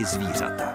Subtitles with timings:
[0.00, 0.74] rádi zvířata.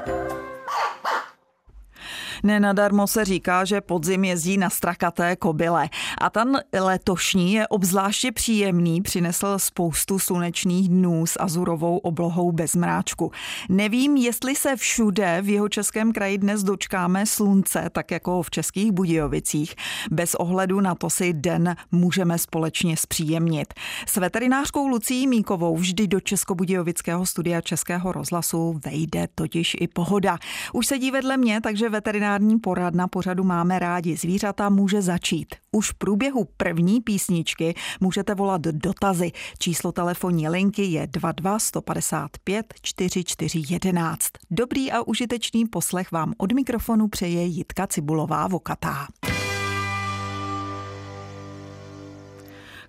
[2.44, 5.90] Nenadarmo se říká, že podzim jezdí na strakaté kobyle.
[6.26, 13.32] A ten letošní je obzvláště příjemný, přinesl spoustu slunečných dnů s azurovou oblohou bez mráčku.
[13.70, 18.92] Nevím, jestli se všude v jeho českém kraji dnes dočkáme slunce, tak jako v českých
[18.92, 19.76] Budějovicích.
[20.12, 23.74] Bez ohledu na to si den můžeme společně zpříjemnit.
[24.08, 30.38] S veterinářkou Lucí Míkovou vždy do Českobudějovického studia Českého rozhlasu vejde totiž i pohoda.
[30.74, 35.56] Už sedí vedle mě, takže veterinár veterinární poradna pořadu Máme rádi zvířata může začít.
[35.72, 39.32] Už v průběhu první písničky můžete volat dotazy.
[39.60, 44.26] Číslo telefonní linky je 22 155 4411.
[44.52, 49.08] Dobrý a užitečný poslech vám od mikrofonu přeje Jitka Cibulová Vokatá.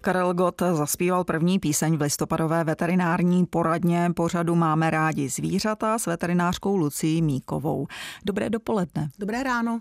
[0.06, 6.76] Karel Gott zaspíval první píseň v listopadové veterinární poradně pořadu Máme rádi zvířata s veterinářkou
[6.76, 7.86] Lucí Míkovou.
[8.24, 9.10] Dobré dopoledne.
[9.18, 9.80] Dobré ráno.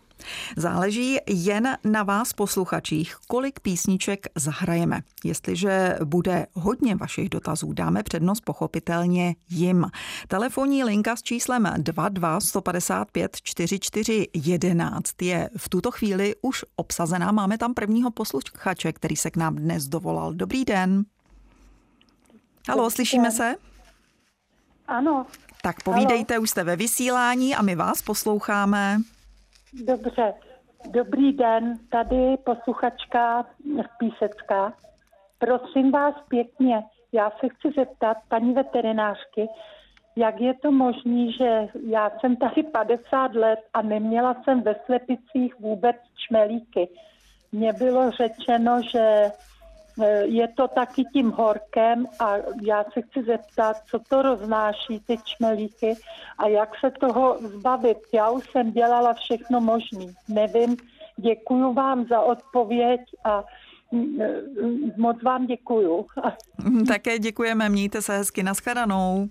[0.58, 5.02] Záleží jen na vás posluchačích, kolik písniček zahrajeme.
[5.24, 9.86] Jestliže bude hodně vašich dotazů, dáme přednost pochopitelně jim.
[10.28, 17.32] Telefonní linka s číslem 22 155 44 11 je v tuto chvíli už obsazená.
[17.32, 20.34] Máme tam prvního posluchače, který se k nám dnes dovolal.
[20.34, 21.04] Dobrý den.
[22.70, 23.56] Halo, slyšíme se?
[24.88, 25.26] Ano.
[25.62, 26.44] Tak povídejte, Halo.
[26.44, 28.98] už jste ve vysílání a my vás posloucháme.
[29.74, 30.34] Dobře.
[30.92, 33.46] Dobrý den, tady posluchačka
[34.00, 34.74] Písecká.
[35.38, 39.48] Prosím vás pěkně, já se chci zeptat paní veterinářky,
[40.16, 45.60] jak je to možné, že já jsem tady 50 let a neměla jsem ve slepicích
[45.60, 45.96] vůbec
[46.28, 46.90] čmelíky.
[47.52, 49.32] Mně bylo řečeno, že
[50.24, 55.96] je to taky tím horkem a já se chci zeptat, co to roznáší ty čmelíky
[56.38, 57.98] a jak se toho zbavit.
[58.14, 60.06] Já už jsem dělala všechno možné.
[60.28, 60.78] Nevím,
[61.18, 63.44] děkuju vám za odpověď a
[63.92, 64.42] mm, eh,
[64.98, 66.06] moc vám děkuju.
[66.88, 69.30] Také děkujeme, mějte se hezky, naschledanou.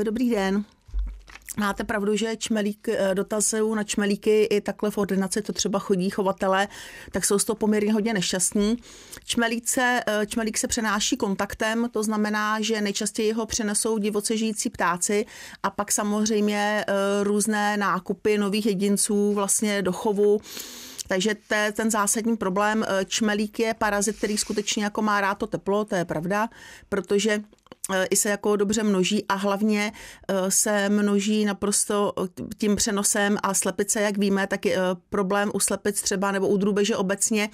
[0.00, 0.64] Eh, dobrý den.
[1.56, 6.10] Máte pravdu, že čmelík, eh, dotazů na čmelíky i takhle v ordinaci to třeba chodí
[6.10, 6.68] chovatele,
[7.10, 8.76] tak jsou z toho poměrně hodně nešťastní.
[9.24, 14.70] Čmelík se, eh, čmelík se přenáší kontaktem, to znamená, že nejčastěji ho přenesou divoce žijící
[14.70, 15.26] ptáci
[15.62, 20.40] a pak samozřejmě eh, různé nákupy nových jedinců vlastně do chovu
[21.08, 22.84] takže to je ten zásadní problém.
[23.06, 26.48] Čmelík je parazit, který skutečně jako má rád to teplo, to je pravda,
[26.88, 27.42] protože
[28.10, 29.92] i se jako dobře množí a hlavně
[30.28, 32.28] eh, se množí naprosto eh,
[32.58, 34.76] tím přenosem a slepice, jak víme, tak je
[35.10, 37.50] problém u slepic třeba nebo u drůbeže obecně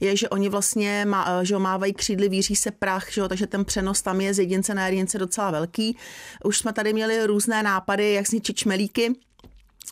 [0.00, 3.64] je, že oni vlastně má, že mávají křídly, víří se prach, že jo, takže ten
[3.64, 5.96] přenos tam je z jedince na jedince docela velký.
[6.44, 9.14] Už jsme tady měli různé nápady, jak zničit čmelíky,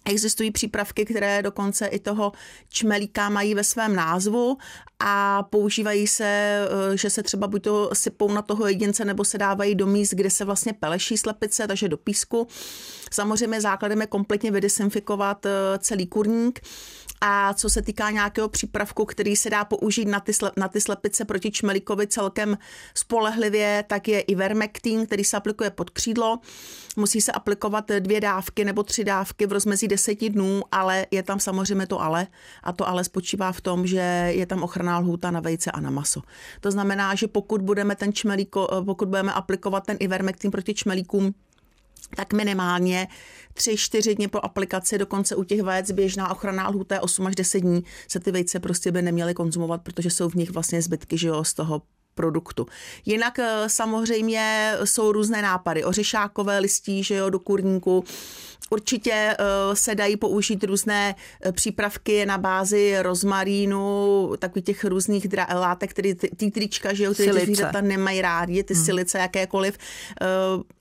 [0.05, 2.33] Existují přípravky, které dokonce i toho
[2.69, 4.59] čmelíka mají ve svém názvu
[5.01, 9.39] a používají se, eh, že se třeba buď to sypou na toho jedince, nebo se
[9.39, 12.49] dávají do míst, kde se vlastně peleší slepice, takže do písku.
[13.13, 16.61] Samozřejmě základem je kompletně vydesinfikovat eh, celý kurník
[17.25, 21.25] a co se týká nějakého přípravku, který se dá použít na ty, na ty slepice
[21.25, 22.59] proti čmelíkovi celkem
[22.95, 26.39] spolehlivě, tak je Ivermectin, který se aplikuje pod křídlo.
[26.97, 31.41] Musí se aplikovat dvě dávky nebo tři dávky v rozmezí deseti dnů, ale je tam
[31.41, 32.27] samozřejmě to ale.
[32.63, 35.91] A to ale spočívá v tom, že je tam ochranná lhůta na vejce a na
[35.91, 36.21] maso.
[36.61, 41.35] To znamená, že pokud budeme ten čmelíko, pokud budeme aplikovat ten Ivermectin proti čmelíkům,
[42.17, 43.09] tak minimálně
[43.55, 47.85] 3-4 dny po aplikaci, dokonce u těch vajec běžná ochranná lhůta 8 až 10 dní,
[48.09, 51.45] se ty vejce prostě by neměly konzumovat, protože jsou v nich vlastně zbytky že jo,
[51.45, 51.83] z toho
[52.15, 52.67] produktu.
[53.05, 55.85] Jinak eh, samozřejmě jsou různé nápady.
[55.85, 58.05] Ořešákové listí, že jo, do kurníku.
[58.71, 61.15] Určitě uh, se dají použít různé
[61.45, 67.05] eh, přípravky na bázi rozmarínu, takových těch různých dra- látek, které ty, ty trička, že
[67.05, 68.85] jo, ty zvířata nemají rádi, ty hmm.
[68.85, 69.79] silice jakékoliv,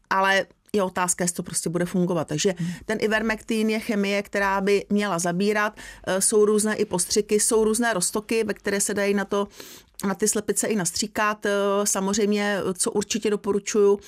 [0.10, 0.46] ale
[0.76, 2.28] je otázka, jestli to prostě bude fungovat.
[2.28, 2.72] Takže hmm.
[2.86, 5.78] ten ivermectin je chemie, která by měla zabírat.
[6.08, 9.48] Eh, jsou různé i postřiky, jsou různé roztoky, ve které se dají na to
[10.08, 11.46] na ty slepice i nastříkat.
[11.46, 11.52] Eh,
[11.84, 14.00] samozřejmě, co určitě doporučuju,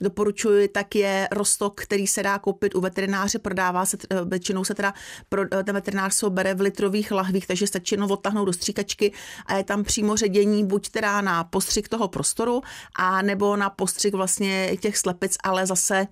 [0.00, 4.74] doporučuji, tak je rostok, který se dá koupit u veterináře, prodává se, eh, většinou se
[4.74, 4.94] teda,
[5.28, 9.12] pro, eh, ten veterinář se bere v litrových lahvích, takže stačí jenom odtahnout do stříkačky
[9.46, 12.62] a je tam přímo ředění buď teda na postřik toho prostoru,
[12.96, 16.06] a nebo na postřik vlastně těch slepic, ale zase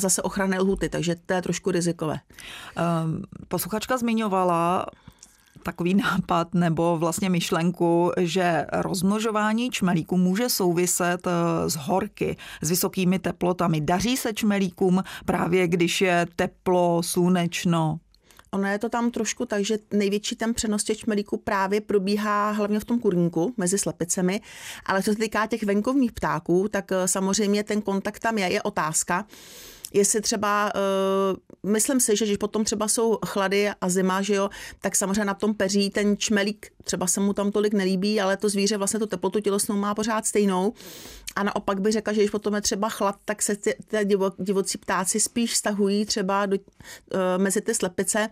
[0.00, 2.20] zase ochranné lhuty, takže to je trošku rizikové.
[3.04, 4.86] Um, posluchačka zmiňovala
[5.62, 11.26] takový nápad nebo vlastně myšlenku, že rozmnožování čmelíků může souviset
[11.66, 13.80] s horky, s vysokými teplotami.
[13.80, 17.98] Daří se čmelíkům právě, když je teplo, slunečno?
[18.52, 22.80] Ono je to tam trošku tak, že největší ten přenos těch čmelíků právě probíhá hlavně
[22.80, 24.40] v tom kurníku mezi slepicemi,
[24.86, 28.62] ale co se týká těch venkovních ptáků, tak eh, samozřejmě ten kontakt tam je, je
[28.62, 29.26] otázka
[29.92, 34.50] jestli třeba, uh, myslím si, že když potom třeba jsou chlady a zima, že jo,
[34.80, 38.48] tak samozřejmě na tom peří ten čmelík třeba se mu tam tolik nelíbí, ale to
[38.48, 40.72] zvíře vlastně tu teplotu tělesnou má pořád stejnou.
[41.36, 44.32] A naopak bych řekla, že když potom je třeba chlad, tak se ty, ty divo,
[44.38, 48.28] divocí ptáci spíš stahují třeba do, uh, mezi ty slepice,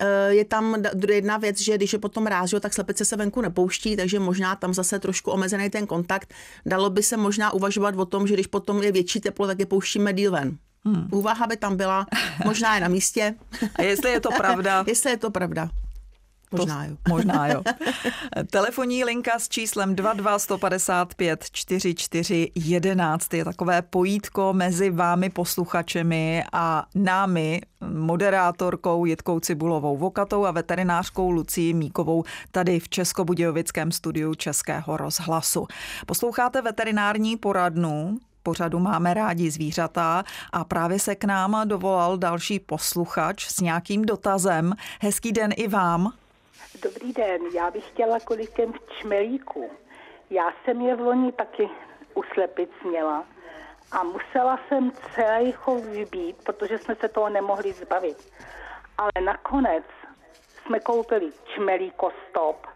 [0.00, 3.96] eh, je tam jedna věc, že když je potom ráz, tak slepice se venku nepouští,
[3.96, 6.34] takže možná tam zase trošku omezený ten kontakt.
[6.66, 9.66] Dalo by se možná uvažovat o tom, že když potom je větší teplo, tak je
[9.66, 10.58] pouštíme díl ven.
[10.84, 11.08] Hmm.
[11.10, 12.06] Úvaha by tam byla,
[12.44, 13.34] možná je na místě.
[13.76, 14.84] A jestli je to pravda?
[14.88, 15.68] jestli je to pravda.
[16.58, 16.96] Možná jo.
[17.08, 17.62] Možná jo.
[18.50, 26.86] Telefonní linka s číslem 22 155 44 11 je takové pojítko mezi vámi posluchačemi a
[26.94, 27.60] námi,
[27.92, 35.66] moderátorkou Jitkou Cibulovou Vokatou a veterinářkou Lucí Míkovou tady v Českobudějovickém studiu Českého rozhlasu.
[36.06, 43.46] Posloucháte veterinární poradnu pořadu Máme rádi zvířata a právě se k nám dovolal další posluchač
[43.46, 44.72] s nějakým dotazem.
[45.00, 46.12] Hezký den i vám.
[46.82, 49.70] Dobrý den, já bych chtěla kolikem čmelíku.
[50.30, 51.68] Já jsem je v loni taky
[52.14, 53.24] u slepic měla
[53.92, 58.32] a musela jsem celý chov vybít, protože jsme se toho nemohli zbavit.
[58.98, 59.84] Ale nakonec
[60.66, 62.66] jsme koupili čmelíkostop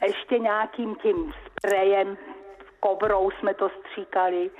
[0.00, 2.16] a ještě nějakým tím sprejem,
[2.80, 4.50] kobrou jsme to stříkali,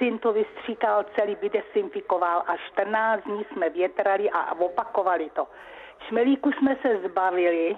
[0.00, 5.46] syn to vystříkal celý, by desinfikoval a 14 dní jsme větrali a opakovali to.
[6.08, 7.76] Šmelíku jsme se zbavili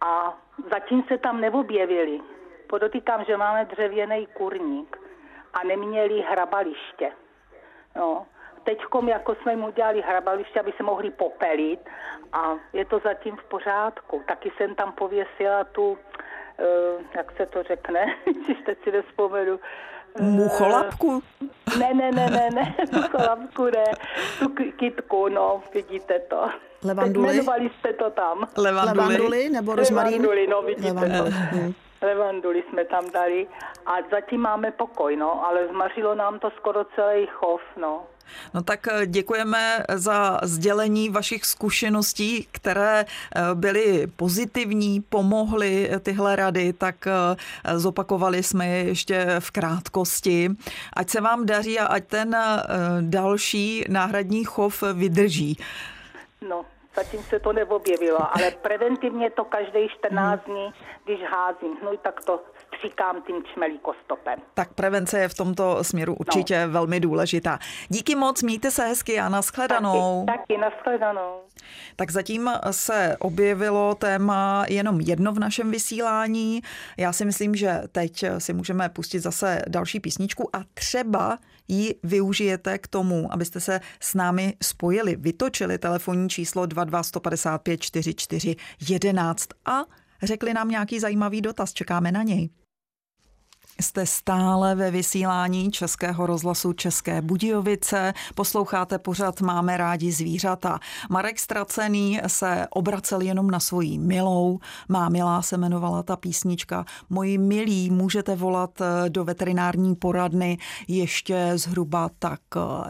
[0.00, 0.38] a
[0.70, 2.20] zatím se tam neobjevili.
[2.66, 4.96] Podotýkám, že máme dřevěný kurník
[5.54, 7.12] a neměli hrabaliště.
[7.96, 8.26] No.
[8.64, 11.80] Teďkom, jako jsme jim udělali hrabaliště, aby se mohli popelit
[12.32, 14.22] a je to zatím v pořádku.
[14.26, 15.98] Taky jsem tam pověsila tu, uh,
[17.14, 19.60] jak se to řekne, když teď si nespomenu,
[20.20, 21.22] Mucholapku?
[21.78, 23.84] Ne, ne, ne, ne, ne, mucholapku ne,
[24.38, 26.48] tu kytku, no, vidíte to.
[26.84, 27.28] Levanduly?
[27.28, 28.48] Jmenovali jste to tam.
[28.56, 30.12] Levanduly, Levanduly nebo rozmarín?
[30.12, 31.30] Levanduly, no vidíte Levanduly.
[31.30, 31.72] to.
[32.04, 33.46] Levanduly jsme tam dali
[33.86, 38.06] a zatím máme pokoj, no, ale zmařilo nám to skoro celý chov, no.
[38.54, 46.36] No tak eh, děkujeme za sdělení vašich zkušeností, které eh, byly pozitivní, pomohly eh, tyhle
[46.36, 47.08] rady, tak
[47.74, 50.50] zopakovali jsme je ještě v krátkosti.
[50.92, 52.36] Ať se vám daří a ať ten
[53.00, 55.58] další náhradní chov vydrží.
[56.48, 56.64] No,
[56.94, 60.74] zatím se to neobjevilo, ale preventivně to každý 14 dní,
[61.04, 61.76] když házím.
[61.80, 62.40] Hnůj, tak to
[62.78, 64.38] stříkám tím čmelíkostopem.
[64.54, 66.72] Tak prevence je v tomto směru určitě no.
[66.72, 67.58] velmi důležitá.
[67.88, 70.24] Díky moc, mějte se hezky a nashledanou.
[70.26, 71.40] Taky, taky nashledanou.
[71.96, 76.62] Tak zatím se objevilo téma jenom jedno v našem vysílání.
[76.96, 81.38] Já si myslím, že teď si můžeme pustit zase další písničku a třeba
[81.68, 88.56] ji využijete k tomu, abyste se s námi spojili, vytočili telefonní číslo 22 155 44
[88.88, 89.80] 11 a
[90.22, 91.72] řekli nám nějaký zajímavý dotaz.
[91.72, 92.50] Čekáme na něj.
[93.80, 98.12] Jste stále ve vysílání Českého rozhlasu České Budějovice.
[98.34, 100.78] Posloucháte pořad Máme rádi zvířata.
[101.10, 104.58] Marek Stracený se obracel jenom na svoji milou.
[104.88, 106.84] Má milá se jmenovala ta písnička.
[107.10, 112.40] Moji milí můžete volat eh, do veterinární poradny ještě zhruba tak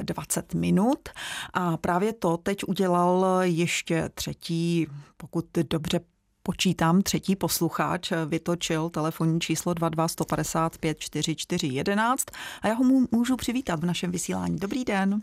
[0.03, 1.09] 20 eh, minut.
[1.55, 4.87] A právě to teď udělal ještě třetí,
[5.17, 6.01] pokud dobře
[6.47, 12.27] počítám, třetí posluchač vytočil telefonní číslo 22 155 44 11
[12.63, 14.59] a já ho můžu přivítat v našem vysílání.
[14.59, 15.23] Dobrý den.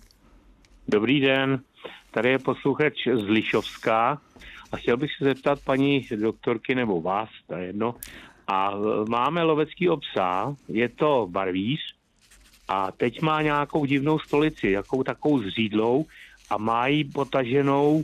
[0.88, 1.62] Dobrý den,
[2.12, 4.22] tady je posluchač z Lišovská
[4.72, 7.96] a chtěl bych se zeptat paní doktorky nebo vás, je jedno.
[8.48, 8.72] A
[9.10, 11.80] máme lovecký obsah, je to barvíř
[12.68, 16.06] a teď má nějakou divnou stolici, jakou takovou zřídlou
[16.50, 18.04] a má jí potaženou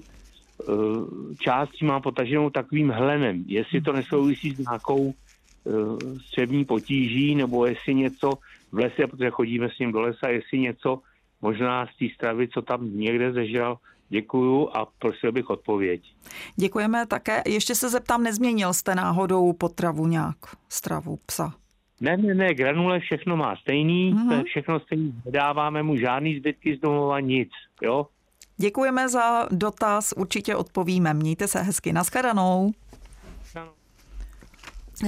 [1.40, 3.44] částí má potaženou takovým hlenem.
[3.48, 5.72] Jestli to nesouvisí s nějakou eh,
[6.20, 8.34] střevní potíží, nebo jestli něco
[8.72, 11.00] v lese, protože chodíme s ním do lesa, jestli něco
[11.42, 13.78] možná z té stravy, co tam někde zežral,
[14.10, 16.02] Děkuju a prosil bych odpověď.
[16.56, 17.44] Děkujeme také.
[17.46, 20.38] Ještě se zeptám, nezměnil jste náhodou potravu nějak,
[20.70, 21.54] stravu psa?
[22.02, 24.44] Ne, ne, ne, granule všechno má stejný, mm-hmm.
[24.44, 27.50] všechno stejný, nedáváme mu žádný zbytky z domova, nic,
[27.82, 28.08] jo.
[28.58, 31.14] Děkujeme za dotaz, určitě odpovíme.
[31.14, 31.94] Mějte se hezky.
[31.94, 32.72] Naschledanou.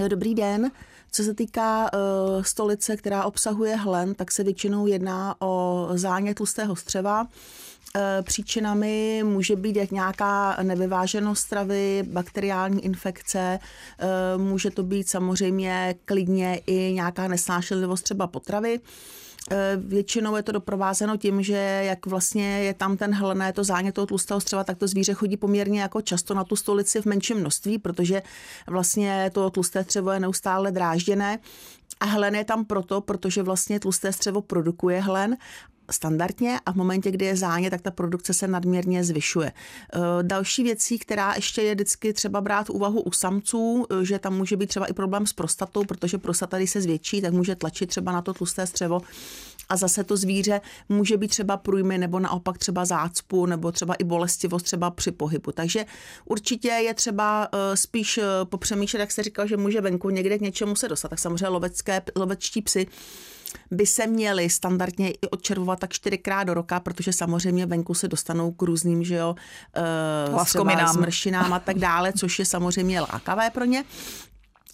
[0.08, 0.72] Dobrý den.
[1.12, 6.76] Co se týká uh, stolice, která obsahuje hlen, tak se většinou jedná o zánět tlustého
[6.76, 7.28] střeva.
[7.96, 13.60] Eh, příčinami může být jak nějaká nevyváženost stravy, bakteriální infekce,
[14.00, 18.80] eh, může to být samozřejmě klidně i nějaká nesnášenlivost třeba potravy.
[19.52, 23.96] Eh, většinou je to doprovázeno tím, že jak vlastně je tam ten hlené, to zánět
[23.96, 27.38] toho tlustého střeva, tak to zvíře chodí poměrně jako často na tu stolici v menším
[27.38, 28.22] množství, protože
[28.68, 31.40] vlastně to tlusté střevo je neustále drážděné.
[32.00, 35.38] A hlen je tam proto, protože vlastně tlusté střevo produkuje hlen
[35.92, 39.52] standardně a v momentě, kdy je záně, tak ta produkce se nadměrně zvyšuje.
[39.94, 44.38] Eh, další věcí, která ještě je vždycky třeba brát úvahu u samců, eh, že tam
[44.38, 47.90] může být třeba i problém s prostatou, protože prostata, když se zvětší, tak může tlačit
[47.90, 49.02] třeba na to tlusté střevo
[49.70, 54.04] a zase to zvíře může být třeba průjmy nebo naopak třeba zácpu nebo třeba i
[54.04, 55.52] bolestivost třeba při pohybu.
[55.52, 55.86] Takže
[56.26, 60.76] určitě je třeba eh, spíš popřemýšlet, jak se říkal, že může venku někde k něčemu
[60.76, 61.10] se dostat.
[61.10, 62.88] Tak samozřejmě lovecké, lovečtí psy
[63.72, 68.52] by se měly standardně i odčervovat tak čtyřikrát do roka, protože samozřejmě venku se dostanou
[68.52, 69.36] k různým, že jo,
[70.32, 70.36] uh,
[70.94, 73.84] smršinám a tak dále, což je samozřejmě lákavé pro ně.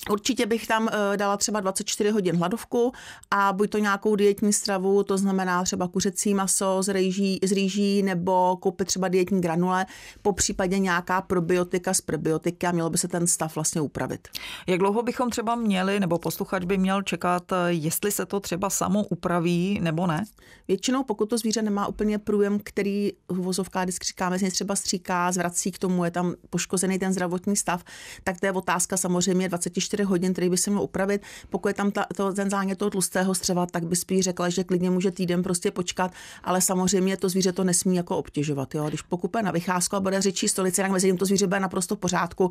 [0.10, 2.92] Určitě bych tam eh, dala třeba 24 hodin hladovku
[3.32, 8.04] a buď to nějakou dietní stravu, to znamená třeba kuřecí maso z rýží, z rýží
[8.04, 9.86] nebo koupit třeba dietní granule,
[10.22, 14.28] po případě nějaká probiotika z prebiotiky a mělo by se ten stav vlastně upravit.
[14.68, 18.70] Jak dlouho bychom třeba měli, nebo posluchač by měl čekat, eh, jestli se to třeba
[18.70, 20.26] samo upraví nebo ne?
[20.68, 25.32] Většinou, pokud to zvíře nemá úplně průjem, který v vozovkách vždycky říkáme, že třeba stříká,
[25.32, 27.84] zvrací k tomu, je tam poškozený ten zdravotní stav,
[28.24, 31.22] tak to je otázka samozřejmě 24 24 hodin, který by se měl upravit.
[31.50, 34.64] Pokud je tam ta, to, ten zánět toho tlustého střeva, tak by spíš řekla, že
[34.64, 36.12] klidně může týden prostě počkat,
[36.44, 38.76] ale samozřejmě to zvíře to nesmí jako obtěžovat.
[38.76, 38.88] Jo?
[38.88, 41.96] Když pokupe na vycházku a bude řečí stolici, tak mezi tím to zvíře bude naprosto
[41.96, 42.50] v pořádku,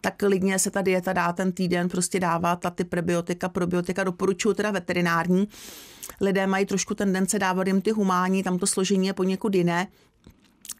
[0.00, 4.54] tak klidně se ta dieta dá ten týden prostě dávat a ty prebiotika, probiotika doporučuju
[4.54, 5.48] teda veterinární.
[6.20, 9.86] Lidé mají trošku tendence dávat jim ty humání, tam to složení je poněkud jiné,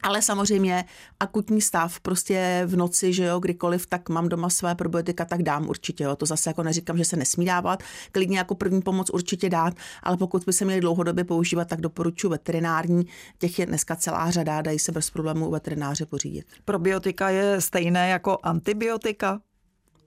[0.03, 0.85] ale samozřejmě
[1.21, 5.69] akutní stav, prostě v noci, že jo, kdykoliv, tak mám doma své probiotika, tak dám
[5.69, 6.17] určitě, jo.
[6.17, 10.17] To zase jako neříkám, že se nesmí dávat, klidně jako první pomoc určitě dát, ale
[10.17, 13.07] pokud by se měli dlouhodobě používat, tak doporučuji veterinární.
[13.39, 16.47] Těch je dneska celá řada, dají se bez problémů u veterináře pořídit.
[16.65, 19.41] Probiotika je stejné jako antibiotika?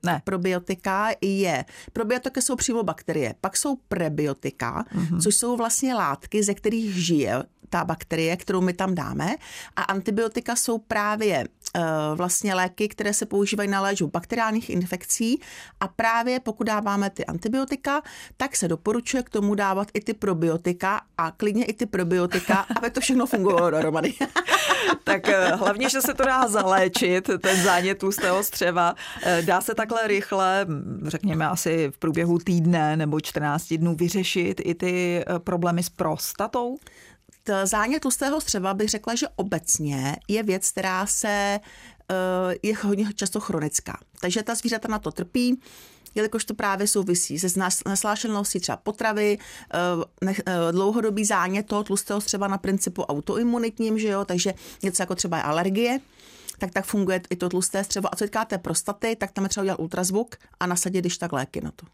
[0.04, 0.22] Ne.
[0.24, 1.66] Probiotika je.
[1.94, 3.36] Probiotika jsou přímo bakterie.
[3.42, 5.22] Pak jsou prebiotika, mm-hmm.
[5.22, 9.36] což jsou vlastně látky, ze kterých žije ta bakterie, kterou my tam dáme.
[9.76, 11.82] A antibiotika jsou právě uh,
[12.16, 15.42] vlastně léky, které se používají na léčbu bakteriálních infekcí.
[15.80, 18.02] A právě pokud dáváme ty antibiotika,
[18.38, 22.90] tak se doporučuje k tomu dávat i ty probiotika a klidně i ty probiotika, aby
[22.90, 24.14] to všechno fungovalo dohromady.
[25.04, 28.94] tak uh, hlavně, že se to dá zaléčit, ten zánět tlustého střeva.
[28.94, 30.68] Uh, dá se takhle rychle,
[31.04, 36.78] řekněme asi v průběhu týdne nebo 14 dnů vyřešit i ty problémy s prostatou?
[37.64, 41.60] zánět tlustého střeva bych řekla, že obecně je věc, která se
[42.12, 44.00] eh, je hodně často chronická.
[44.22, 45.62] Takže ta zvířata na to trpí,
[46.16, 47.48] jelikož to právě souvisí se
[47.88, 49.38] neslášeností třeba potravy,
[50.24, 54.54] eh, eh, dlouhodobý zánět toho tlustého střeva na principu autoimunitním, že jo, takže
[54.84, 56.00] něco jako třeba je alergie,
[56.60, 58.14] tak tak funguje i to tlusté střevo.
[58.14, 61.34] A co týká té prostaty, tak tam je třeba udělat ultrazvuk a nasadit když tak
[61.34, 61.86] léky na to.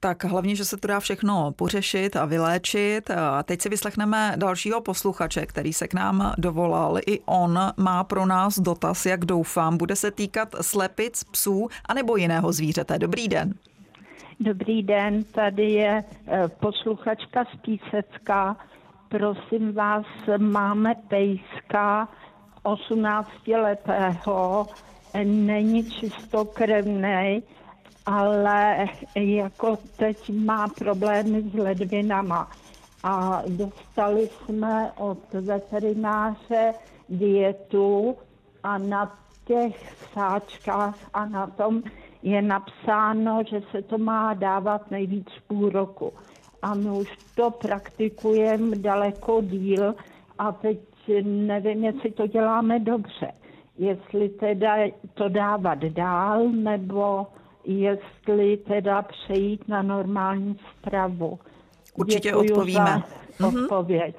[0.00, 3.10] Tak hlavně, že se to dá všechno pořešit a vyléčit.
[3.10, 6.98] A teď si vyslechneme dalšího posluchače, který se k nám dovolal.
[7.06, 12.52] I on má pro nás dotaz, jak doufám, bude se týkat slepic, psů anebo jiného
[12.52, 12.98] zvířete.
[12.98, 13.54] Dobrý den.
[14.40, 18.56] Dobrý den, tady je eh, posluchačka z Písecka.
[19.08, 20.06] Prosím vás,
[20.38, 22.08] máme pejska
[22.68, 24.66] 18 letého,
[25.24, 27.42] není čistokrevný,
[28.06, 32.50] ale jako teď má problémy s ledvinama.
[33.04, 36.74] A dostali jsme od veterináře
[37.08, 38.16] dietu
[38.62, 41.82] a na těch sáčkách a na tom
[42.22, 46.12] je napsáno, že se to má dávat nejvíc půl roku.
[46.62, 49.94] A my už to praktikujeme daleko díl
[50.38, 50.87] a teď
[51.22, 53.32] nevím, jestli to děláme dobře.
[53.78, 54.76] Jestli teda
[55.14, 57.26] to dávat dál, nebo
[57.64, 61.38] jestli teda přejít na normální stravu.
[61.94, 63.02] Určitě Děkuju odpovíme.
[63.38, 63.62] Za mhm.
[63.62, 64.16] odpověď.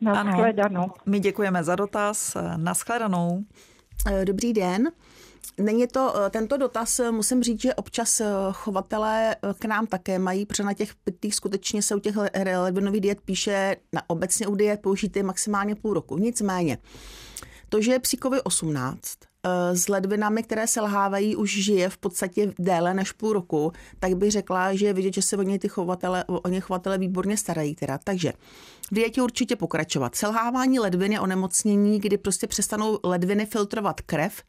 [0.00, 0.80] Naschledanou.
[0.80, 2.36] Ano, my děkujeme za dotaz.
[2.56, 3.44] Naschledanou.
[4.06, 4.88] Eh, dobrý den.
[5.58, 10.46] Není to, eh, tento dotaz, eh, musím říct, že občas chovatelé k nám také mají,
[10.46, 12.16] protože na těch pitých skutečně se u těch
[12.56, 16.18] ledvinových diet píše, na obecně u diet použijte maximálně půl roku.
[16.18, 16.78] Nicméně,
[17.68, 19.29] to, že je psíkovi 18 eh,
[19.72, 24.74] s ledvinami, které selhávají, už žije v podstatě déle než půl roku, tak bych řekla,
[24.74, 27.74] že je vidět, že se o ně ty chovatele, o ně chovatele výborně starají.
[27.74, 27.98] Teda.
[28.04, 28.32] Takže
[28.90, 30.14] v dietě určitě pokračovat.
[30.14, 34.42] Selhávání ledvin je onemocnění, kdy prostě přestanou ledviny filtrovat krev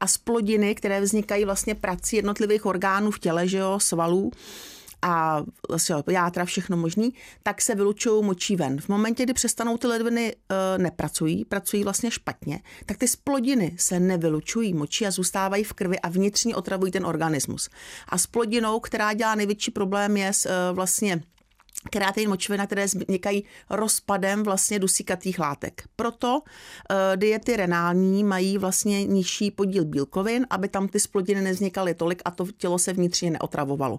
[0.00, 4.30] a splodiny, které vznikají vlastně prací jednotlivých orgánů v těle, že jo, svalů,
[5.02, 8.80] a vlastně játra, všechno možný, tak se vylučují močí ven.
[8.80, 14.00] V momentě, kdy přestanou ty ledviny e, nepracují, pracují vlastně špatně, tak ty splodiny se
[14.00, 17.68] nevylučují močí a zůstávají v krvi a vnitřně otravují ten organismus.
[18.08, 21.22] A splodinou, která dělá největší problém, je e, vlastně
[21.90, 25.82] kreatin močovina, které vznikají rozpadem vlastně dusíkatých látek.
[25.96, 32.22] Proto uh, diety renální mají vlastně nižší podíl bílkovin, aby tam ty splodiny nevznikaly tolik
[32.24, 33.98] a to tělo se vnitřně neotravovalo.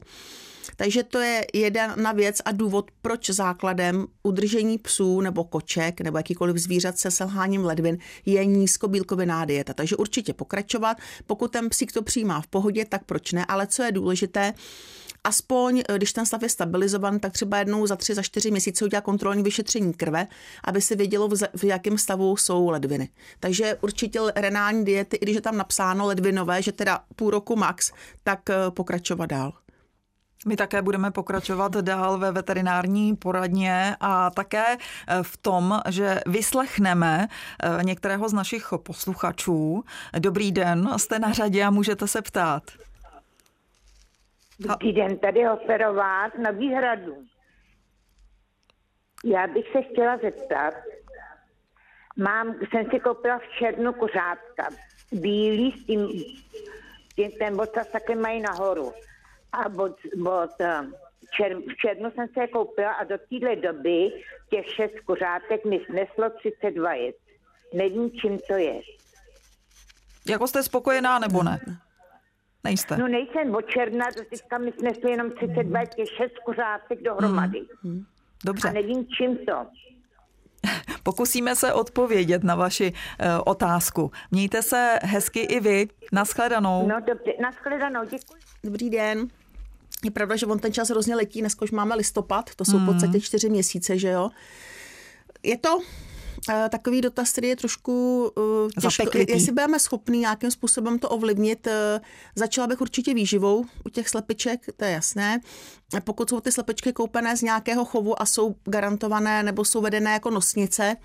[0.75, 6.57] Takže to je jedna věc a důvod, proč základem udržení psů nebo koček nebo jakýkoliv
[6.57, 9.73] zvířat se selháním ledvin je nízkobílkoviná dieta.
[9.73, 10.97] Takže určitě pokračovat.
[11.27, 13.45] Pokud ten psík to přijímá v pohodě, tak proč ne?
[13.45, 14.53] Ale co je důležité,
[15.23, 19.01] aspoň, když ten stav je stabilizovan, tak třeba jednou za tři, za čtyři měsíce udělat
[19.01, 20.27] kontrolní vyšetření krve,
[20.63, 23.09] aby se vědělo, v jakém stavu jsou ledviny.
[23.39, 27.91] Takže určitě renální diety, i když je tam napsáno ledvinové, že teda půl roku max,
[28.23, 29.62] tak eh, pokračovat dál.
[30.47, 37.27] My také budeme pokračovat dál ve veterinární poradně a také eh, v tom, že vyslechneme
[37.27, 39.83] eh, některého z našich posluchačů.
[40.19, 42.63] Dobrý den, jste na řadě a můžete se ptát.
[44.59, 47.15] Dobrý den, tady operovat na výhradu.
[49.25, 50.73] Já bych se chtěla zeptat,
[52.17, 54.69] mám, jsem si koupila v černu kuřátka,
[55.11, 56.07] bílý s tím,
[57.39, 58.93] ten ocas také mají nahoru.
[59.53, 60.81] A od, od eh,
[61.37, 64.11] čer, v červnu jsem se je koupila a do téhle doby
[64.49, 67.15] těch šest kuřátek mi sneslo 30 vajec.
[67.73, 68.81] Nevím, čím to je.
[70.29, 71.59] Jako jste spokojená nebo ne?
[72.63, 72.97] Nejste.
[72.97, 77.61] No nejsem, od června do teďka mi sneslo jenom 32, těch šest kuřátek dohromady.
[77.83, 78.05] Hmm.
[78.45, 78.69] Dobře.
[78.69, 79.65] A nevím, čím to.
[81.03, 84.11] Pokusíme se odpovědět na vaši uh, otázku.
[84.31, 85.87] Mějte se hezky i vy.
[86.11, 86.87] Naschledanou.
[86.87, 88.39] No dobře, naschledanou, děkuji.
[88.63, 89.27] Dobrý den.
[90.03, 92.85] Je pravda, že on ten čas hrozně letí, dneska už máme listopad, to jsou v
[92.85, 94.29] podstatě čtyři měsíce, že jo.
[95.43, 95.79] Je to
[96.69, 101.67] takový dotaz, který je trošku uh, těžko, jestli budeme schopni nějakým způsobem to ovlivnit.
[101.67, 101.73] Uh,
[102.35, 105.39] začala bych určitě výživou u těch slepiček, to je jasné.
[106.03, 110.29] Pokud jsou ty slepičky koupené z nějakého chovu a jsou garantované nebo jsou vedené jako
[110.29, 110.95] nosnice,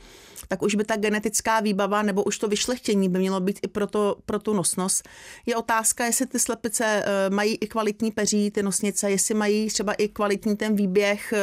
[0.48, 3.86] tak už by ta genetická výbava nebo už to vyšlechtění by mělo být i pro,
[3.86, 5.08] to, pro tu nosnost.
[5.46, 10.08] Je otázka, jestli ty slepice mají i kvalitní peří, ty nosnice, jestli mají třeba i
[10.08, 11.34] kvalitní ten výběh,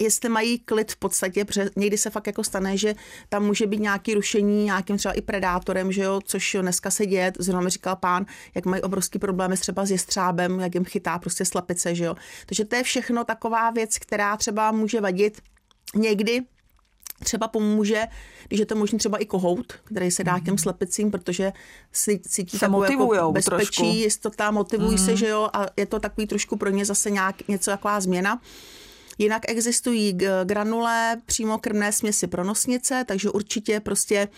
[0.00, 2.94] jestli mají klid v podstatě, protože někdy se fakt jako stane, že
[3.28, 7.32] tam může být nějaký rušení nějakým třeba i predátorem, že jo, což dneska se děje,
[7.38, 11.44] zrovna mi říkal pán, jak mají obrovský problémy třeba s jestřábem, jak jim chytá prostě
[11.44, 12.14] slepice, že jo.
[12.46, 15.40] Takže to je všechno taková věc, která třeba může vadit
[15.94, 16.42] někdy,
[17.24, 18.02] třeba pomůže,
[18.48, 20.58] když je to možný třeba i kohout, který se dá těm mhm.
[20.58, 21.52] slepicím, protože
[21.92, 23.84] si cítí se jako bezpečí, trošku.
[23.84, 24.98] jistota, motivují mm.
[24.98, 25.16] se, mhm.
[25.16, 28.40] že jo, a je to takový trošku pro ně zase nějak něco taková změna.
[29.18, 34.28] Jinak existují granule, přímo krmné směsi pro nosnice, takže určitě prostě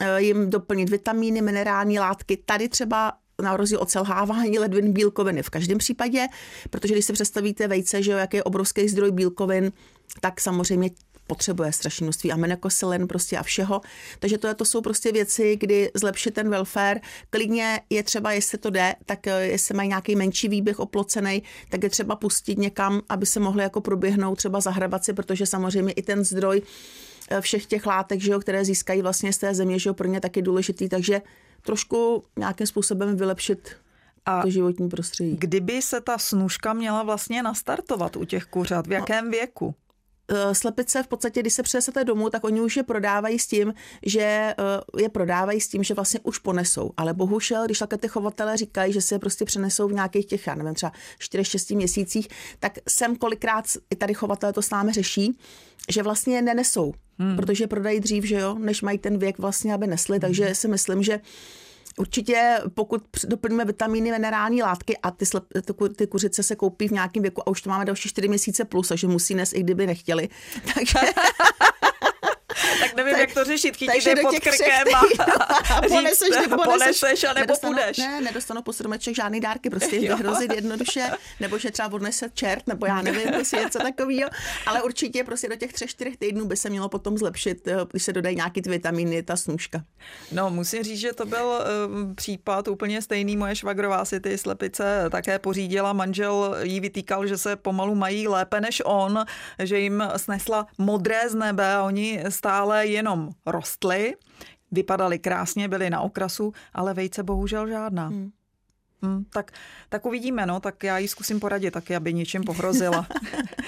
[0.00, 2.36] eh, jim doplnit vitamíny, minerální látky.
[2.36, 6.26] Tady třeba na rozdíl od selhávání ledvin bílkoviny v každém případě,
[6.70, 9.72] protože když si představíte vejce, že jo, jaký je obrovský zdroj bílkovin,
[10.20, 10.90] tak samozřejmě
[11.26, 13.80] potřebuje strašné množství aminokyselin prostě a všeho.
[14.18, 17.00] Takže to, to jsou prostě věci, kdy zlepšit ten welfare.
[17.30, 21.82] Klidně je třeba, jestli to jde, tak eh, jestli mají nějaký menší výběh oplocený, tak
[21.82, 26.02] je třeba pustit někam, aby se mohli jako proběhnout třeba zahrabat si, protože samozřejmě i
[26.02, 26.62] ten zdroj
[27.30, 30.08] eh, všech těch látek, že jo, které získají vlastně z té země, že jo, pro
[30.08, 31.22] ně taky důležitý, takže
[31.62, 33.76] trošku nějakým způsobem vylepšit
[34.26, 35.36] a to životní prostředí.
[35.36, 39.74] Kdyby se ta snužka měla vlastně nastartovat u těch kuřat, v jakém no, věku?
[40.28, 43.74] Eh, slepice v podstatě, když se přenesete domů, tak oni už je prodávají s tím,
[44.06, 44.54] že eh,
[45.02, 46.90] je prodávají s tím, že vlastně už ponesou.
[46.96, 50.46] Ale bohužel, když takhle ty chovatele říkají, že se je prostě přenesou v nějakých těch,
[50.46, 55.38] já nevím, třeba 4-6 měsících, tak sem kolikrát i tady chovatele to s námi řeší,
[55.88, 57.36] že vlastně je nenesou, hmm.
[57.36, 60.20] protože prodají dřív, že jo, než mají ten věk vlastně, aby nesli.
[60.20, 60.54] Takže hmm.
[60.54, 61.20] si myslím, že
[61.98, 65.44] Určitě, pokud doplníme vitamíny, minerální látky a ty, slep,
[65.96, 68.88] ty kuřice se koupí v nějakém věku a už to máme další čtyři měsíce plus,
[68.88, 70.28] takže musí nes, i kdyby nechtěli.
[70.74, 70.98] Takže
[72.80, 73.76] tak nevím, tak, jak to řešit.
[73.76, 77.98] Chytíš je pod krkem a, a poneseš, říct, poneseš a nebo nedostanu, půjdeš.
[77.98, 81.10] Ne, nedostanu po stromeček žádný dárky, prostě je hrozit jednoduše,
[81.40, 84.30] nebo že třeba odnese čert, nebo já nevím, prostě něco takového,
[84.66, 88.02] ale určitě prostě do těch třech, čtyřech týdnů by se mělo potom zlepšit, eh, když
[88.02, 89.84] se dodají nějaký ty vitamíny, ta snůžka.
[90.32, 93.36] No, musím říct, že to byl um, případ úplně stejný.
[93.36, 95.92] Moje švagrová si ty slepice také pořídila.
[95.92, 99.24] Manžel jí vytýkal, že se pomalu mají lépe než on,
[99.58, 104.14] že jim snesla modré z nebe a oni stále jenom rostly.
[104.72, 108.06] Vypadaly krásně, byly na okrasu, ale vejce bohužel žádná.
[108.06, 108.30] Hmm.
[109.02, 109.50] Hmm, tak,
[109.88, 113.06] tak uvidíme, no, tak já ji zkusím poradit taky, aby něčím pohrozila.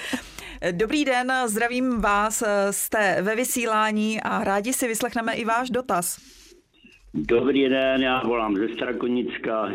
[0.71, 6.19] Dobrý den, zdravím vás, jste ve vysílání a rádi si vyslechneme i váš dotaz.
[7.13, 9.71] Dobrý den, já volám ze Strakonicka,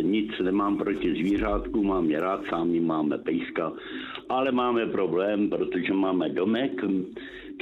[0.00, 3.72] nic nemám proti zvířátku, mám je rád, sami máme pejska,
[4.28, 6.72] ale máme problém, protože máme domek,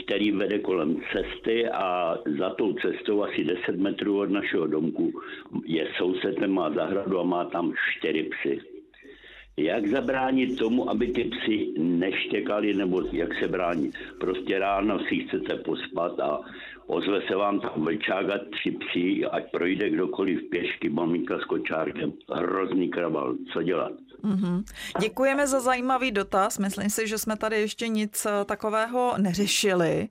[0.05, 5.13] který vede kolem cesty a za tou cestou asi 10 metrů od našeho domku
[5.65, 8.61] je soused, má zahradu a má tam čtyři psy.
[9.59, 13.95] Jak zabránit tomu, aby ty psy neštěkali, nebo jak se bránit?
[14.21, 16.41] Prostě ráno si chcete pospat a
[16.87, 22.13] ozve se vám tam vlčák a tři psi, ať projde kdokoliv pěšky, maminka s kočárkem.
[22.33, 23.93] Hrozný kraval, co dělat?
[24.25, 24.65] Mm-hmm.
[25.01, 26.59] Děkujeme za zajímavý dotaz.
[26.59, 30.09] Myslím si, že jsme tady ještě nic eh, takového neřešili.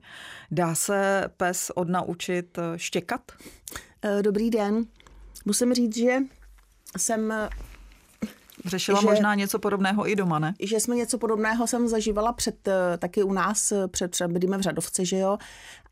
[0.50, 3.20] Dá se pes odnaučit eh, štěkat?
[4.02, 4.84] Eh, dobrý den.
[5.44, 6.18] Musím říct, že
[6.96, 7.34] jsem
[8.64, 10.54] Řešila že, možná něco podobného i doma, ne?
[10.60, 15.18] Že jsme něco podobného jsem zažívala před, taky u nás, před, bydlíme v Řadovce, že
[15.18, 15.38] jo,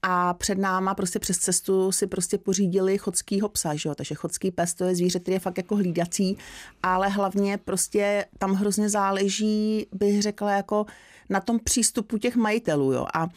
[0.06, 4.50] a před náma prostě přes cestu si prostě pořídili chodskýho psa, že jo, takže chodský
[4.50, 6.38] pes to je zvíře, který je fakt jako hlídací,
[6.82, 10.86] ale hlavně prostě tam hrozně záleží, bych řekla, jako
[11.30, 13.28] na tom přístupu těch majitelů, jo, a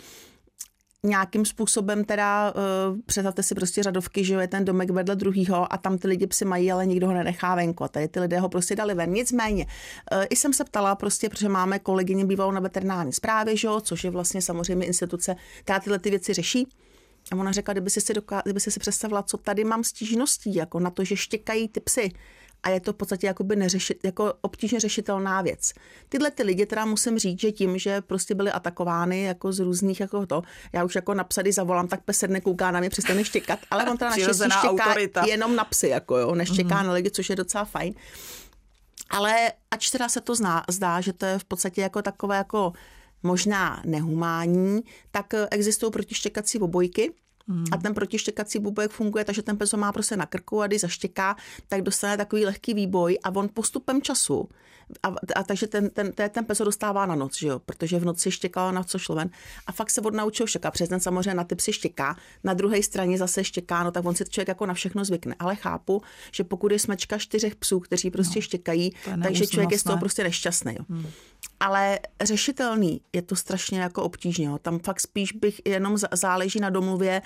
[1.06, 2.54] nějakým způsobem teda,
[2.92, 6.28] uh, představte si prostě řadovky, že je ten domek vedle druhýho a tam ty lidi
[6.28, 9.12] psi mají, ale nikdo ho nenechá venku a tady ty lidé ho prostě dali ven.
[9.12, 13.68] Nicméně, uh, i jsem se ptala prostě, protože máme kolegyni bývalou na veterinární správě, že
[13.68, 16.68] jo, což je vlastně samozřejmě instituce, která tyhle ty věci řeší.
[17.32, 20.56] A ona řekla, kdyby si si, doká- kdyby si, si představila, co tady mám stížností,
[20.56, 22.12] jako na to, že štěkají ty psy,
[22.64, 25.74] a je to v podstatě jakoby neřešit, jako obtížně řešitelná věc.
[26.10, 30.00] Tyhle ty lidi teda musím říct, že tím, že prostě byly atakovány jako z různých
[30.00, 30.42] jako to,
[30.74, 33.86] já už jako na psady zavolám, tak pes sedne, kouká na mě, přestane štěkat, ale
[33.92, 35.26] on teda naštěstí štěká autorita.
[35.26, 36.86] jenom na psy, jako jo, neštěká mm-hmm.
[36.86, 37.94] na lidi, což je docela fajn.
[39.10, 42.74] Ale ač teda se to zná, zdá, že to je v podstatě jako takové jako
[43.24, 47.14] možná nehumání, tak existují protištěkací obojky,
[47.48, 47.66] Hmm.
[47.72, 50.82] A ten protištěkací bubek funguje, takže ten pes ho má prostě na krku a když
[50.82, 51.36] zaštěká,
[51.68, 54.50] tak dostane takový lehký výboj a on postupem času
[55.04, 57.60] a, a takže ten, ten, ten, ten pes ho dostává na noc, že jo?
[57.60, 59.30] protože v noci štěkal na co šlo ven.
[59.68, 63.18] A fakt se odnaučil štěkat, přes ten samozřejmě na ty psy štěká, na druhé straně
[63.18, 65.36] zase štěká, no tak on si člověk jako na všechno zvykne.
[65.40, 69.80] Ale chápu, že pokud je smečka čtyřech psů, kteří prostě no, štěkají, takže člověk je
[69.80, 70.76] z toho prostě nešťastný.
[70.80, 70.86] Jo.
[70.90, 71.06] Hmm.
[71.60, 74.50] Ale řešitelný je to strašně jako obtížně.
[74.62, 77.22] Tam fakt spíš bych jenom záleží na domluvě,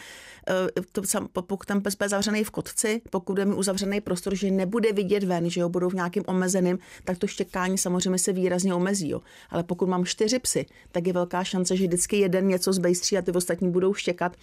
[0.50, 4.94] eh, pokud ten pes bude zavřený v kotci, pokud je mi uzavřený prostor, že nebude
[4.94, 8.74] vidět ven, že jo, budou v nějakým omezeným, tak to štěk setkání samozřejmě se výrazně
[8.74, 9.10] omezí.
[9.10, 9.22] Jo.
[9.50, 13.22] Ale pokud mám čtyři psy, tak je velká šance, že vždycky jeden něco zbejstří a
[13.22, 14.38] ty ostatní budou štěkat.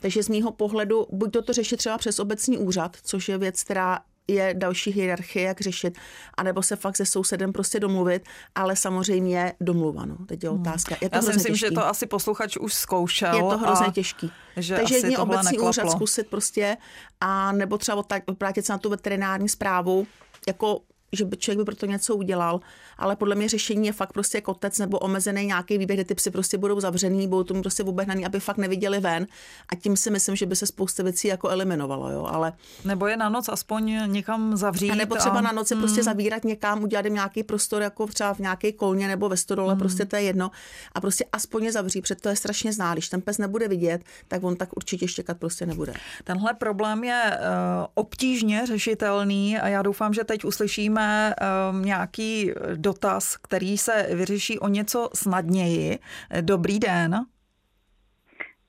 [0.00, 3.62] Takže z mýho pohledu buď to, to řešit třeba přes obecní úřad, což je věc,
[3.64, 5.98] která je další hierarchie, jak řešit,
[6.36, 10.16] anebo se fakt se sousedem prostě domluvit, ale samozřejmě domluvano.
[10.26, 10.60] Teď je hmm.
[10.60, 10.96] otázka.
[11.00, 11.66] Je to Já si myslím, těžký.
[11.66, 13.36] že to asi posluchač už zkoušel.
[13.36, 14.32] Je to hrozně těžký.
[14.56, 15.68] Že Takže jedně obecní neklaplo.
[15.68, 16.76] úřad zkusit prostě,
[17.20, 20.06] a nebo třeba obrátit se na tu veterinární zprávu,
[20.48, 20.80] jako
[21.12, 22.60] že by člověk by proto něco udělal,
[22.98, 26.30] ale podle mě řešení je fakt prostě kotec nebo omezený nějaký výběh, kde ty psy
[26.30, 29.26] prostě budou zavřený, budou tomu prostě obehnaný, aby fakt neviděli ven
[29.68, 32.52] a tím si myslím, že by se spousta věcí jako eliminovalo, jo, ale...
[32.84, 34.90] Nebo je na noc aspoň někam zavřít.
[34.90, 35.40] A nebo třeba a...
[35.40, 36.04] na noc prostě hmm.
[36.04, 39.78] zavírat někam, udělat jim nějaký prostor, jako třeba v nějaké kolně nebo ve stodole, hmm.
[39.78, 40.50] prostě to je jedno
[40.92, 44.02] a prostě aspoň je zavřít, protože to je strašně zná, když ten pes nebude vidět,
[44.28, 45.92] tak on tak určitě štěkat prostě nebude.
[46.24, 51.34] Tenhle problém je uh, obtížně řešitelný a já doufám, že teď uslyšíme máme
[51.70, 55.98] um, nějaký dotaz, který se vyřeší o něco snadněji.
[56.40, 57.26] Dobrý den.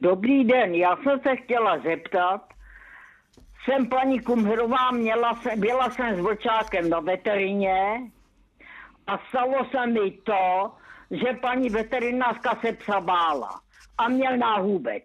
[0.02, 2.42] Dobrý den, já jsem se chtěla zeptat,
[3.66, 8.02] jsem paní Kumhrová, měla jsem, byla jsem s vlčákem na veterině
[9.08, 10.72] a stalo se mi to,
[11.12, 13.50] že paní veterinářka se psa bála
[13.98, 15.04] a měl náhůbec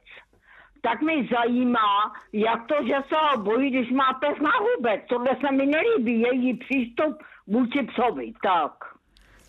[0.84, 5.00] tak mi zajímá, jak to, že se bojí, když má pes na hubec.
[5.08, 8.32] Tohle se mi nelíbí, její přístup vůči psovi.
[8.42, 8.93] Tak.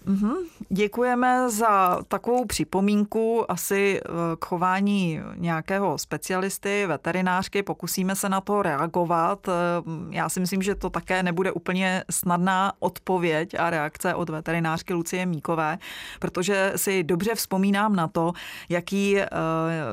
[0.06, 0.36] Mm-hmm.
[0.70, 7.64] Děkujeme za takovou připomínku asi eh, k chování nějakého specialisty, veterinářky.
[7.64, 9.48] Pokusíme se na to reagovat.
[9.48, 9.52] Eh,
[10.10, 15.26] já si myslím, že to také nebude úplně snadná odpověď a reakce od veterinářky Lucie
[15.26, 15.78] Míkové,
[16.20, 18.34] protože si dobře vzpomínám na to,
[18.70, 19.28] jaký eh,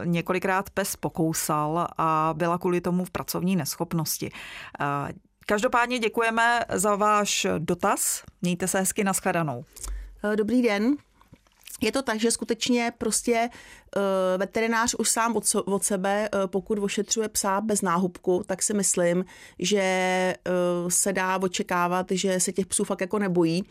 [0.04, 4.30] několikrát pes pokousal a byla kvůli tomu v pracovní neschopnosti.
[5.46, 8.22] Každopádně děkujeme za váš dotaz.
[8.42, 9.64] Mějte se hezky nashledanou.
[10.24, 10.96] Eh, dobrý den.
[11.80, 13.50] Je to tak, že skutečně prostě
[14.38, 19.24] veterinář už sám od, od sebe, eh, pokud ošetřuje psa bez náhubku, tak si myslím,
[19.58, 20.40] že eh,
[20.88, 23.64] se dá očekávat, že se těch psů fakt jako nebojí.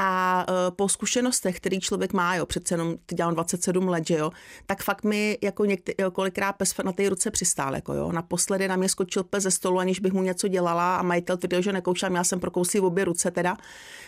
[0.00, 4.30] A po zkušenostech, který člověk má, jo, přece jenom ty dělám 27 let, že jo,
[4.66, 8.12] tak fakt mi jako někdy, kolikrát pes na té ruce přistál, jako jo.
[8.12, 11.62] Naposledy na mě skočil pes ze stolu, aniž bych mu něco dělala a majitel tvrdil,
[11.62, 13.56] že nekoušám, já jsem prokousil obě ruce teda.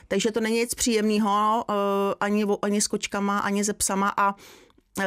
[0.08, 1.64] Takže to není nic příjemného,
[2.20, 4.34] ani, ani s kočkama, ani ze psama a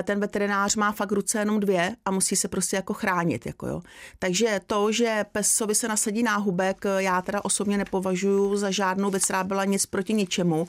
[0.03, 3.45] ten veterinář má fakt ruce jenom dvě a musí se prostě jako chránit.
[3.45, 3.81] Jako jo.
[4.19, 9.43] Takže to, že pesovi se nasadí náhubek, já teda osobně nepovažuji za žádnou věc, která
[9.43, 10.67] byla nic proti ničemu.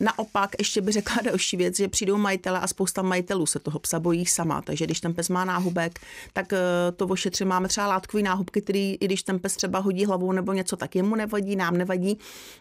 [0.00, 4.00] Naopak, ještě by řekla další věc, že přijdou majitele a spousta majitelů se toho psa
[4.00, 4.62] bojí sama.
[4.62, 5.98] Takže když ten pes má náhubek,
[6.32, 6.58] tak eh,
[6.96, 10.52] to ošetři máme třeba látkový náhubky, který, i když ten pes třeba hodí hlavou nebo
[10.52, 12.18] něco, tak jemu nevadí, nám nevadí.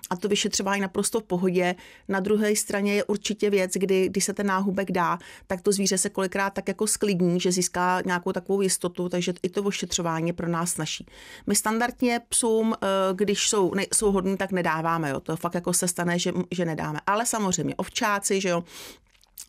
[0.10, 1.76] A to vyšetřování naprosto v pohodě.
[2.08, 5.91] Na druhé straně je určitě věc, kdy, když se ten náhubek dá, tak to zvíře
[5.98, 10.34] se kolikrát tak jako sklidní, že získá nějakou takovou jistotu, takže i to ošetřování je
[10.34, 11.06] pro nás naší.
[11.48, 15.20] My standardně psům, eh, když jsou, ne, jsou hodní, tak nedáváme, jo.
[15.20, 17.00] to fakt jako se stane, že, že nedáme.
[17.08, 18.64] Ale samozřejmě ovčáci, že jo,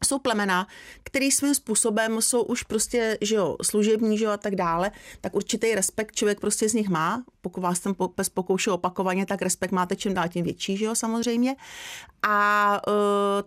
[0.05, 0.67] jsou plemena,
[1.03, 5.35] který svým způsobem jsou už prostě, že jo, služební, že jo, a tak dále, tak
[5.35, 7.25] určitý respekt člověk prostě z nich má.
[7.43, 10.95] Pokud vás ten pes pokouší opakovaně, tak respekt máte čím dál tím větší, že jo,
[10.95, 11.57] samozřejmě.
[12.23, 12.95] A uh,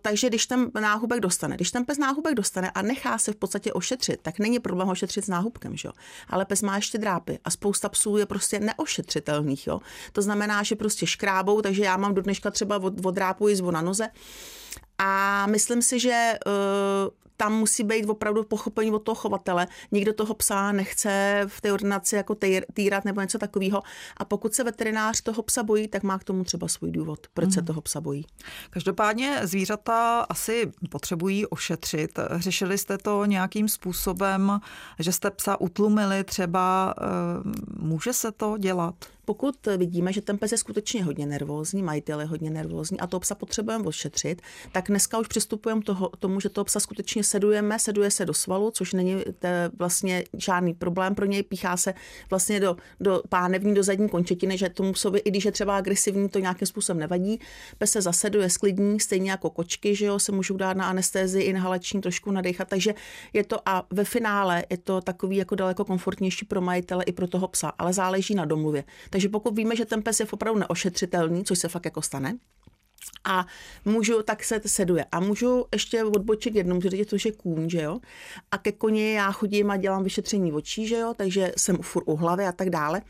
[0.02, 3.74] takže když ten náhubek dostane, když ten pes náhubek dostane a nechá se v podstatě
[3.74, 5.92] ošetřit, tak není problém ošetřit s náhubkem, že jo.
[6.30, 9.80] Ale pes má ještě drápy a spousta psů je prostě neošetřitelných, jo.
[10.12, 13.72] To znamená, že prostě škrábou, takže já mám do dneška třeba od, od drápu jizvu
[13.72, 14.10] na noze
[14.98, 19.68] a myslím si, že uh, tam musí být opravdu pochopení od toho chovatele.
[19.92, 22.36] Nikdo toho psa nechce v té ordinaci jako
[22.74, 23.82] týrat nebo něco takového.
[24.18, 27.46] A pokud se veterinář toho psa bojí, tak má k tomu třeba svůj důvod, proč
[27.46, 27.52] mm.
[27.52, 27.68] se mhm.
[27.68, 28.26] toho psa bojí.
[28.70, 32.20] Každopádně zvířata asi potřebují ošetřit.
[32.36, 34.60] Řešili jste to nějakým způsobem,
[35.00, 36.94] že jste psa utlumili třeba?
[36.98, 37.06] Eh,
[37.80, 38.96] může se to dělat?
[39.26, 43.20] Pokud vidíme, že ten pes je skutečně hodně nervózní, majitel je hodně nervózní a toho
[43.20, 48.12] psa potřebujeme ošetřit, tak dneska už přistupujeme toho, tomu, že toho psa skutečně sedujeme, seduje
[48.12, 49.24] se do svalu, což není
[49.78, 51.94] vlastně žádný problém pro něj, píchá se
[52.30, 56.30] vlastně do, do pánevní, do zadní končetiny, že tomu psovi, i když je třeba agresivní,
[56.30, 57.40] to nějakým způsobem nevadí.
[57.78, 62.02] Pes se zaseduje sklidní, stejně jako kočky, že jo, se můžou dát na anestézi inhalační
[62.02, 62.94] trošku nadechat, takže
[63.34, 67.28] je to a ve finále je to takový jako daleko komfortnější pro majitele i pro
[67.28, 68.84] toho psa, ale záleží na domluvě.
[69.10, 72.38] Takže pokud víme, že ten pes je opravdu neošetřitelný, což se fakt jako stane,
[73.24, 73.46] a
[73.86, 75.06] můžu, tak se seduje.
[75.12, 78.00] A můžu ještě odbočit jednou, že to je kůň, že jo.
[78.52, 82.16] A ke koni já chodím a dělám vyšetření očí, že jo, takže jsem furt u
[82.16, 83.02] hlavy a tak dále.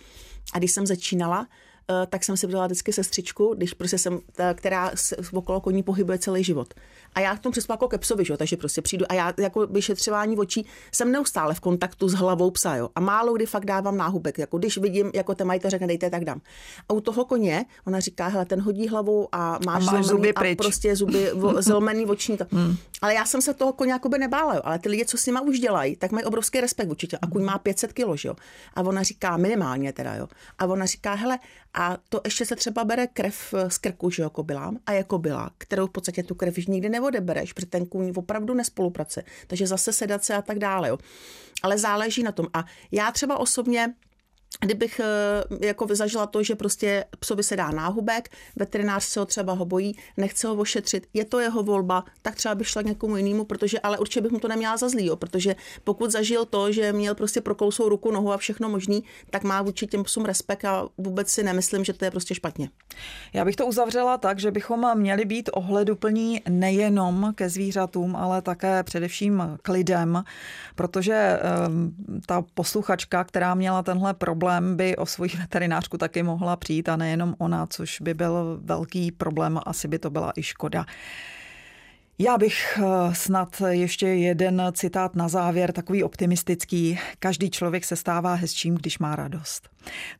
[0.53, 1.47] A když jsem začínala,
[1.89, 5.83] eh, tak jsem si vzala vždycky sestřičku, když prostě jsem, ta, která se okolo koní
[5.83, 6.73] pohybuje celý život.
[7.15, 8.37] A já k tomu přispěla jako ke psovi, že?
[8.37, 12.75] takže prostě přijdu a já jako vyšetřování očí jsem neustále v kontaktu s hlavou psa,
[12.75, 12.89] jo?
[12.95, 16.25] a málo kdy fakt dávám náhubek, jako když vidím, jako ten majitel řekne, dejte, tak
[16.25, 16.41] dám.
[16.89, 20.33] A u toho koně, ona říká, hele, ten hodí hlavou a máš, a máš zuby
[20.33, 20.59] pryč.
[20.59, 22.37] a prostě zuby zlomený oční.
[22.37, 22.45] To.
[22.51, 22.75] Hmm.
[23.01, 24.61] Ale já jsem se toho koně jakoby nebála, jo?
[24.63, 27.17] ale ty lidi, co s nima už dělají, tak mají obrovský respekt určitě.
[27.21, 28.35] A kuň má 500 kg, jo.
[28.73, 30.27] A ona říká, minimálně teda, jo.
[30.57, 31.39] A ona říká, hele,
[31.73, 34.77] a to ještě se třeba bere krev z krku, že jo, kobylám.
[34.85, 38.53] A je kobila, kterou v podstatě tu krev už nikdy neodebereš, protože ten kůň opravdu
[38.53, 39.23] nespolupracuje.
[39.47, 40.89] Takže zase sedace a tak dále.
[40.89, 40.97] Jo.
[41.63, 42.47] Ale záleží na tom.
[42.53, 43.93] A já třeba osobně
[44.61, 49.53] kdybych eh, jako zažila to, že prostě psovi se dá náhubek, veterinář se ho třeba
[49.53, 53.17] ho bojí, nechce ho ošetřit, je to jeho volba, tak třeba bych šla k někomu
[53.17, 56.71] jinému, protože ale určitě bych mu to neměla za zlý, jo, protože pokud zažil to,
[56.71, 60.65] že měl prostě prokousou ruku, nohu a všechno možný, tak má vůči těm psům respekt
[60.65, 62.69] a vůbec si nemyslím, že to je prostě špatně.
[63.33, 68.83] Já bych to uzavřela tak, že bychom měli být ohleduplní nejenom ke zvířatům, ale také
[68.83, 70.23] především k lidem,
[70.75, 76.55] protože um, ta posluchačka, která měla tenhle problém, problém by o svoji veterinářku taky mohla
[76.55, 80.85] přijít a nejenom ona, což by byl velký problém, asi by to byla i škoda.
[82.19, 86.99] Já bych eh, snad ještě jeden citát na závěr, takový optimistický.
[87.19, 89.69] Každý člověk se stává hezčím, když má radost.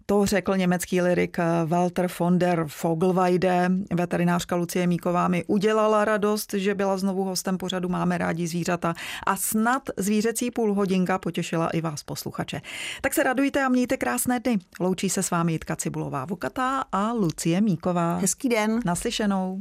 [0.06, 3.72] To řekl německý lirik eh, Walter von der Vogelweide.
[3.94, 8.94] Veterinářka Lucie Míková mi udělala radost, že byla znovu hostem pořadu Máme rádi zvířata
[9.26, 12.62] a snad zvířecí půlhodinka potěšila i vás posluchače.
[13.02, 14.60] Tak se radujte a mějte krásné dny.
[14.80, 18.18] Loučí se s vámi Jitka Cibulová Vokatá a Lucie Míková.
[18.18, 18.80] Hezký den.
[18.86, 19.60] Naslyšenou.